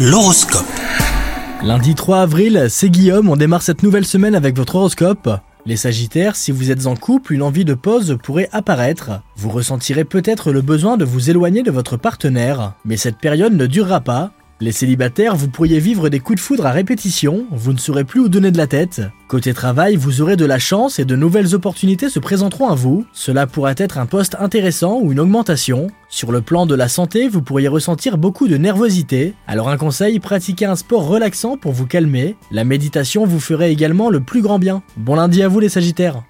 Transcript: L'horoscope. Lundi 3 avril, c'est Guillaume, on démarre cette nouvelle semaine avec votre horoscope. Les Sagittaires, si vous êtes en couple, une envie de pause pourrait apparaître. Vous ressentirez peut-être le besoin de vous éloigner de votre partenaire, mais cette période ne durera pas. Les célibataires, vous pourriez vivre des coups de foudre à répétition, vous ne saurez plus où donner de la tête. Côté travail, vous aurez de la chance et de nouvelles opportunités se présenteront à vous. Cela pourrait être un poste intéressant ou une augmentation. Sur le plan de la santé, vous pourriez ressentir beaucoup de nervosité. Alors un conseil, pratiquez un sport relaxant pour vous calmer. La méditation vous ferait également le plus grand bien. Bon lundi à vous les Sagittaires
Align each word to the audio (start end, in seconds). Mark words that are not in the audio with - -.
L'horoscope. 0.00 0.64
Lundi 1.64 1.96
3 1.96 2.20
avril, 2.20 2.66
c'est 2.68 2.88
Guillaume, 2.88 3.28
on 3.28 3.34
démarre 3.34 3.62
cette 3.62 3.82
nouvelle 3.82 4.04
semaine 4.06 4.36
avec 4.36 4.56
votre 4.56 4.76
horoscope. 4.76 5.28
Les 5.66 5.76
Sagittaires, 5.76 6.36
si 6.36 6.52
vous 6.52 6.70
êtes 6.70 6.86
en 6.86 6.94
couple, 6.94 7.32
une 7.32 7.42
envie 7.42 7.64
de 7.64 7.74
pause 7.74 8.16
pourrait 8.22 8.48
apparaître. 8.52 9.10
Vous 9.34 9.50
ressentirez 9.50 10.04
peut-être 10.04 10.52
le 10.52 10.62
besoin 10.62 10.98
de 10.98 11.04
vous 11.04 11.30
éloigner 11.30 11.64
de 11.64 11.72
votre 11.72 11.96
partenaire, 11.96 12.74
mais 12.84 12.96
cette 12.96 13.18
période 13.18 13.54
ne 13.54 13.66
durera 13.66 14.00
pas. 14.00 14.30
Les 14.60 14.72
célibataires, 14.72 15.36
vous 15.36 15.48
pourriez 15.48 15.78
vivre 15.78 16.08
des 16.08 16.18
coups 16.18 16.36
de 16.36 16.44
foudre 16.44 16.66
à 16.66 16.72
répétition, 16.72 17.46
vous 17.52 17.72
ne 17.72 17.78
saurez 17.78 18.02
plus 18.02 18.20
où 18.20 18.28
donner 18.28 18.50
de 18.50 18.58
la 18.58 18.66
tête. 18.66 19.02
Côté 19.28 19.54
travail, 19.54 19.94
vous 19.94 20.20
aurez 20.20 20.34
de 20.34 20.44
la 20.44 20.58
chance 20.58 20.98
et 20.98 21.04
de 21.04 21.14
nouvelles 21.14 21.54
opportunités 21.54 22.08
se 22.08 22.18
présenteront 22.18 22.68
à 22.68 22.74
vous. 22.74 23.06
Cela 23.12 23.46
pourrait 23.46 23.76
être 23.78 23.98
un 23.98 24.06
poste 24.06 24.36
intéressant 24.40 24.98
ou 25.00 25.12
une 25.12 25.20
augmentation. 25.20 25.86
Sur 26.08 26.32
le 26.32 26.40
plan 26.40 26.66
de 26.66 26.74
la 26.74 26.88
santé, 26.88 27.28
vous 27.28 27.40
pourriez 27.40 27.68
ressentir 27.68 28.18
beaucoup 28.18 28.48
de 28.48 28.56
nervosité. 28.56 29.34
Alors 29.46 29.68
un 29.68 29.76
conseil, 29.76 30.18
pratiquez 30.18 30.64
un 30.64 30.74
sport 30.74 31.06
relaxant 31.06 31.56
pour 31.56 31.70
vous 31.70 31.86
calmer. 31.86 32.34
La 32.50 32.64
méditation 32.64 33.26
vous 33.26 33.40
ferait 33.40 33.72
également 33.72 34.10
le 34.10 34.20
plus 34.20 34.42
grand 34.42 34.58
bien. 34.58 34.82
Bon 34.96 35.14
lundi 35.14 35.40
à 35.42 35.48
vous 35.48 35.60
les 35.60 35.68
Sagittaires 35.68 36.24